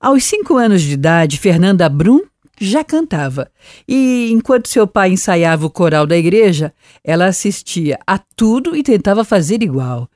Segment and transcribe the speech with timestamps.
[0.00, 2.22] Aos cinco anos de idade, Fernanda Brum
[2.58, 3.50] já cantava.
[3.86, 6.72] E enquanto seu pai ensaiava o coral da igreja,
[7.04, 10.08] ela assistia a tudo e tentava fazer igual.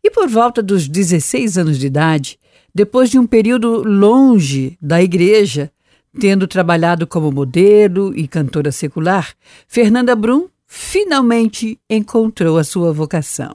[0.00, 2.38] E por volta dos 16 anos de idade,
[2.72, 5.72] depois de um período longe da igreja,
[6.20, 9.34] tendo trabalhado como modelo e cantora secular,
[9.66, 13.52] Fernanda Brum finalmente encontrou a sua vocação.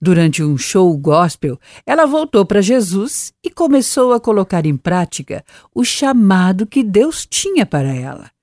[0.00, 5.84] Durante um show gospel, ela voltou para Jesus e começou a colocar em prática o
[5.84, 8.35] chamado que Deus tinha para ela.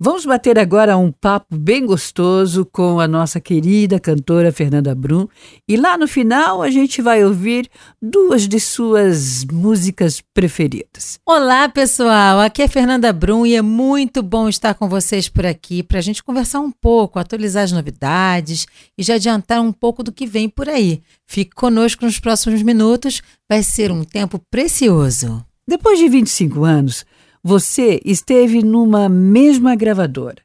[0.00, 5.26] Vamos bater agora um papo bem gostoso com a nossa querida cantora Fernanda Brum
[5.66, 7.68] e lá no final a gente vai ouvir
[8.00, 11.18] duas de suas músicas preferidas.
[11.26, 15.82] Olá pessoal, aqui é Fernanda Brum e é muito bom estar com vocês por aqui
[15.82, 20.12] para a gente conversar um pouco, atualizar as novidades e já adiantar um pouco do
[20.12, 21.02] que vem por aí.
[21.26, 25.44] Fique conosco nos próximos minutos, vai ser um tempo precioso.
[25.66, 27.04] Depois de 25 anos,
[27.42, 30.42] você esteve numa mesma gravadora.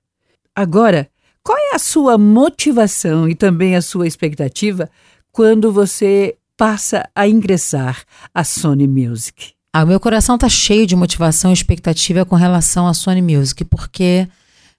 [0.55, 1.09] Agora,
[1.44, 4.89] qual é a sua motivação e também a sua expectativa
[5.31, 9.53] quando você passa a ingressar à Sony Music?
[9.73, 13.66] Ah, o meu coração está cheio de motivação e expectativa com relação à Sony Music,
[13.66, 14.28] porque,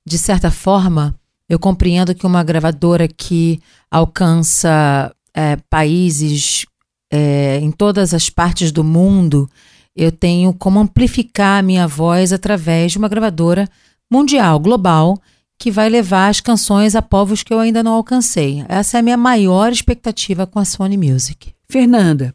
[0.06, 1.18] de certa forma,
[1.48, 6.64] eu compreendo que uma gravadora que alcança é, países
[7.12, 9.50] é, em todas as partes do mundo
[9.96, 13.68] eu tenho como amplificar a minha voz através de uma gravadora
[14.10, 15.18] mundial, global,
[15.58, 18.64] que vai levar as canções a povos que eu ainda não alcancei.
[18.68, 21.54] Essa é a minha maior expectativa com a Sony Music.
[21.68, 22.34] Fernanda,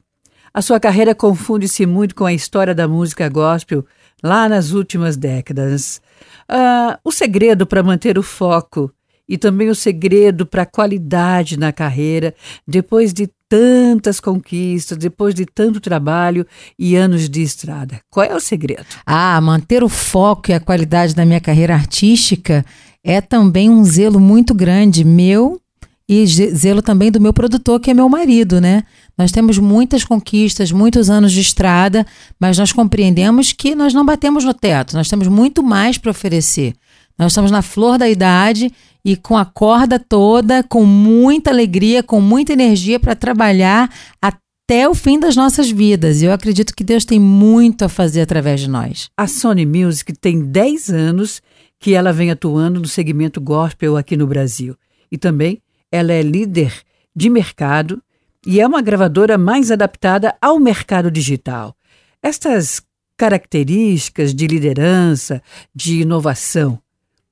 [0.54, 3.86] a sua carreira confunde-se muito com a história da música gospel
[4.24, 6.02] lá nas últimas décadas.
[6.50, 8.92] Uh, o segredo para manter o foco
[9.28, 12.34] e também o segredo para a qualidade na carreira,
[12.68, 16.46] depois de tantas conquistas, depois de tanto trabalho
[16.78, 18.00] e anos de estrada.
[18.10, 18.86] Qual é o segredo?
[19.06, 22.64] Ah, manter o foco e a qualidade da minha carreira artística
[23.04, 25.60] é também um zelo muito grande meu
[26.08, 28.84] e zelo também do meu produtor, que é meu marido, né?
[29.16, 32.06] Nós temos muitas conquistas, muitos anos de estrada,
[32.40, 36.74] mas nós compreendemos que nós não batemos no teto, nós temos muito mais para oferecer.
[37.18, 38.72] Nós estamos na flor da idade
[39.04, 43.90] e com a corda toda, com muita alegria, com muita energia para trabalhar
[44.22, 46.22] até o fim das nossas vidas.
[46.22, 49.10] E eu acredito que Deus tem muito a fazer através de nós.
[49.18, 51.42] A Sony Music tem 10 anos
[51.80, 54.76] que ela vem atuando no segmento gospel aqui no Brasil.
[55.12, 55.62] E também
[55.92, 56.74] ela é líder
[57.16, 58.02] de mercado
[58.46, 61.76] e é uma gravadora mais adaptada ao mercado digital.
[62.22, 62.82] Estas
[63.18, 65.42] características de liderança,
[65.76, 66.80] de inovação,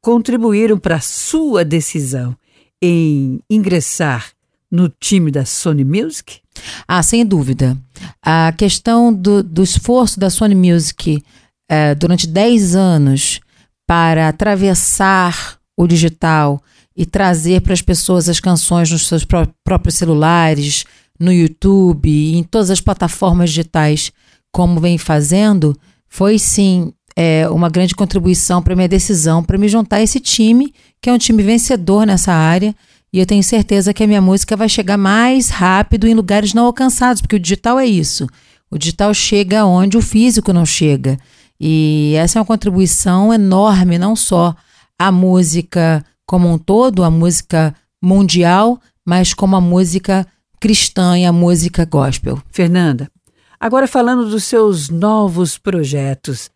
[0.07, 2.34] contribuíram para sua decisão
[2.81, 4.31] em ingressar
[4.72, 6.40] no time da Sony Music?
[6.88, 7.78] Ah, sem dúvida.
[8.22, 11.22] A questão do, do esforço da Sony Music
[11.69, 13.41] eh, durante 10 anos
[13.85, 16.63] para atravessar o digital
[16.96, 20.85] e trazer para as pessoas as canções nos seus pró próprios celulares,
[21.19, 24.13] no YouTube em todas as plataformas digitais,
[24.53, 29.95] como vem fazendo, foi sim é, uma grande contribuição para minha decisão para me juntar
[29.95, 32.75] a esse time, que é um time vencedor nessa área.
[33.11, 36.66] E eu tenho certeza que a minha música vai chegar mais rápido em lugares não
[36.66, 38.28] alcançados, porque o digital é isso.
[38.69, 41.17] O digital chega onde o físico não chega.
[41.59, 44.55] E essa é uma contribuição enorme, não só
[44.99, 50.28] à música como um todo, a música mundial, mas como a música
[50.59, 52.39] cristã e a música gospel.
[52.51, 53.09] Fernanda,
[53.59, 56.51] agora falando dos seus novos projetos,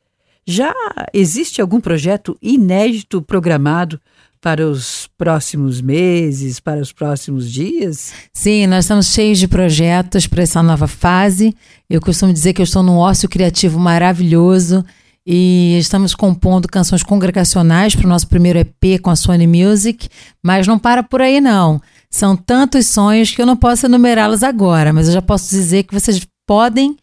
[0.52, 0.74] já
[1.14, 4.00] existe algum projeto inédito programado
[4.42, 8.12] para os próximos meses, para os próximos dias?
[8.34, 11.56] Sim, nós estamos cheios de projetos para essa nova fase.
[11.88, 14.84] Eu costumo dizer que eu estou num ócio criativo maravilhoso
[15.26, 20.10] e estamos compondo canções congregacionais para o nosso primeiro EP com a Sony Music,
[20.42, 21.80] mas não para por aí não.
[22.10, 25.94] São tantos sonhos que eu não posso enumerá-los agora, mas eu já posso dizer que
[25.94, 26.98] vocês podem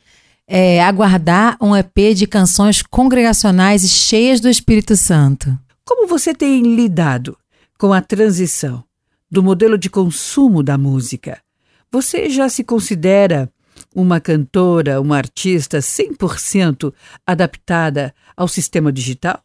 [0.49, 5.57] é, aguardar um EP de canções congregacionais e cheias do Espírito Santo.
[5.85, 7.37] Como você tem lidado
[7.79, 8.83] com a transição
[9.31, 11.39] do modelo de consumo da música?
[11.93, 13.53] Você já se considera
[13.95, 16.95] uma cantora, uma artista 100%
[17.27, 19.43] adaptada ao sistema digital?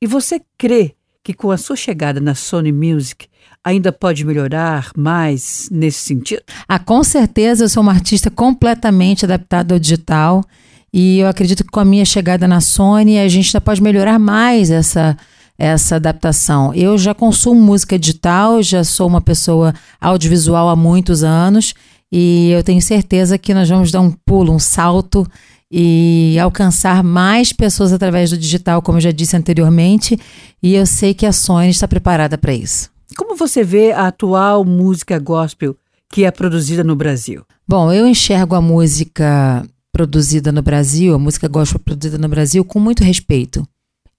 [0.00, 0.94] E você crê
[1.28, 3.26] que com a sua chegada na Sony Music
[3.62, 6.40] ainda pode melhorar mais nesse sentido?
[6.66, 10.42] Ah, com certeza eu sou uma artista completamente adaptada ao digital
[10.90, 14.18] e eu acredito que com a minha chegada na Sony a gente ainda pode melhorar
[14.18, 15.18] mais essa
[15.58, 16.72] essa adaptação.
[16.72, 21.74] Eu já consumo música digital, já sou uma pessoa audiovisual há muitos anos
[22.10, 25.26] e eu tenho certeza que nós vamos dar um pulo, um salto
[25.70, 30.18] e alcançar mais pessoas através do digital, como eu já disse anteriormente,
[30.62, 32.90] e eu sei que a Sony está preparada para isso.
[33.16, 35.76] Como você vê a atual música gospel
[36.10, 37.42] que é produzida no Brasil?
[37.66, 42.78] Bom, eu enxergo a música produzida no Brasil, a música gospel produzida no Brasil, com
[42.80, 43.66] muito respeito.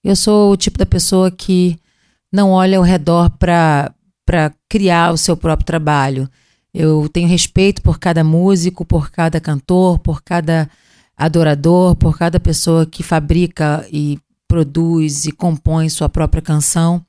[0.04, 1.78] Eu sou o tipo da pessoa que
[2.32, 3.92] não olha ao redor para
[4.68, 6.28] criar o seu próprio trabalho.
[6.72, 10.70] Eu tenho respeito por cada músico, por cada cantor, por cada
[11.20, 14.18] adorador, por cada pessoa que fabrica e
[14.48, 17.04] produz e compõe sua própria canção.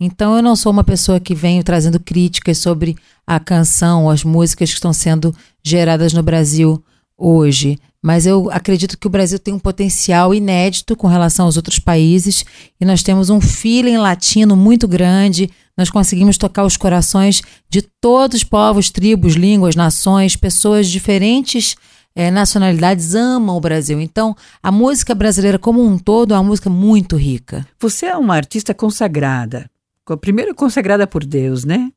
[0.00, 2.96] Então eu não sou uma pessoa que venho trazendo críticas sobre
[3.26, 6.80] a canção, as músicas que estão sendo geradas no Brasil
[7.16, 11.80] hoje, mas eu acredito que o Brasil tem um potencial inédito com relação aos outros
[11.80, 12.44] países
[12.80, 15.50] e nós temos um feeling latino muito grande.
[15.76, 21.74] Nós conseguimos tocar os corações de todos os povos, tribos, línguas, nações, pessoas diferentes
[22.14, 24.00] é, nacionalidades amam o Brasil.
[24.00, 27.66] Então, a música brasileira como um todo é uma música muito rica.
[27.78, 29.70] Você é uma artista consagrada.
[30.20, 31.90] Primeiro consagrada por Deus, né?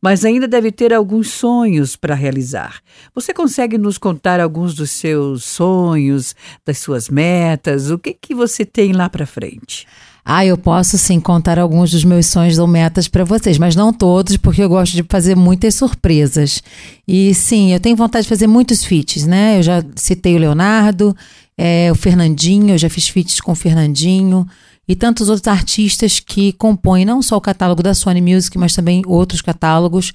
[0.00, 2.80] Mas ainda deve ter alguns sonhos para realizar.
[3.14, 6.34] Você consegue nos contar alguns dos seus sonhos,
[6.64, 7.90] das suas metas?
[7.90, 9.86] O que que você tem lá para frente?
[10.30, 13.94] Ah, eu posso sim contar alguns dos meus sonhos ou metas para vocês, mas não
[13.94, 16.62] todos, porque eu gosto de fazer muitas surpresas.
[17.08, 19.56] E sim, eu tenho vontade de fazer muitos feats, né?
[19.56, 21.16] Eu já citei o Leonardo,
[21.56, 24.46] é, o Fernandinho, eu já fiz feats com o Fernandinho
[24.86, 29.02] e tantos outros artistas que compõem não só o catálogo da Sony Music, mas também
[29.06, 30.12] outros catálogos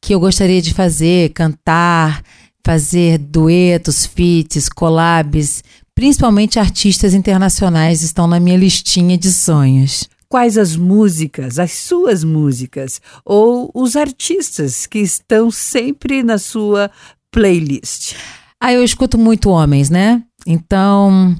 [0.00, 2.22] que eu gostaria de fazer, cantar,
[2.64, 5.64] fazer duetos, feats, collabs,
[5.96, 10.06] principalmente artistas internacionais estão na minha listinha de sonhos.
[10.28, 16.90] Quais as músicas, as suas músicas, ou os artistas que estão sempre na sua
[17.32, 18.14] playlist?
[18.60, 20.22] Ah, eu escuto muito homens, né?
[20.46, 21.34] Então,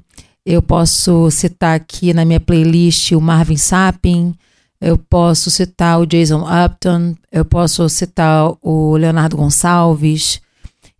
[0.44, 4.35] eu posso citar aqui na minha playlist o Marvin Sappin,
[4.81, 10.41] eu posso citar o Jason Upton, eu posso citar o Leonardo Gonçalves,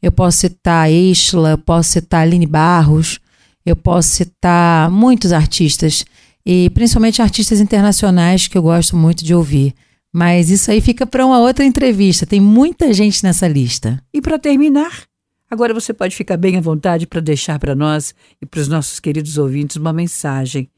[0.03, 3.19] eu posso citar a Isla, eu posso citar a Aline Barros,
[3.67, 6.05] eu posso citar muitos artistas,
[6.47, 9.75] e principalmente artistas internacionais que eu gosto muito de ouvir.
[10.13, 14.01] Mas isso aí fica para uma outra entrevista, tem muita gente nessa lista.
[14.15, 15.05] E para terminar,
[15.49, 18.99] Agora você pode ficar bem à vontade para deixar para nós e para os nossos
[18.99, 20.69] queridos ouvintes uma mensagem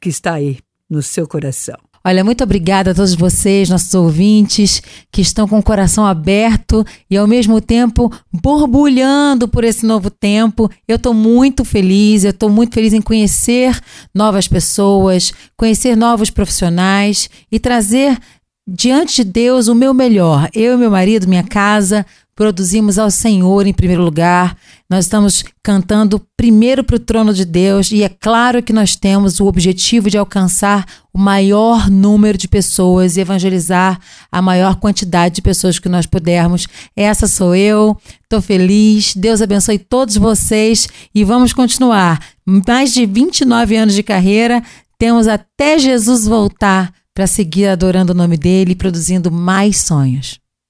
[0.00, 0.58] que está aí
[0.88, 1.76] no seu coração.
[2.08, 4.80] Olha, muito obrigada a todos vocês, nossos ouvintes,
[5.12, 10.70] que estão com o coração aberto e ao mesmo tempo borbulhando por esse novo tempo.
[10.88, 13.78] Eu estou muito feliz, eu estou muito feliz em conhecer
[14.14, 18.18] novas pessoas, conhecer novos profissionais e trazer
[18.66, 20.48] diante de Deus o meu melhor.
[20.54, 22.06] Eu meu marido, minha casa,
[22.38, 24.56] produzimos ao Senhor em primeiro lugar.
[24.88, 29.40] Nós estamos cantando primeiro para o trono de Deus e é claro que nós temos
[29.40, 33.98] o objetivo de alcançar o maior número de pessoas e evangelizar
[34.30, 36.68] a maior quantidade de pessoas que nós pudermos.
[36.94, 39.16] Essa sou eu, estou feliz.
[39.16, 42.24] Deus abençoe todos vocês e vamos continuar.
[42.46, 44.62] Mais de 29 anos de carreira,
[44.96, 50.38] temos até Jesus voltar para seguir adorando o nome dele e produzindo mais sonhos.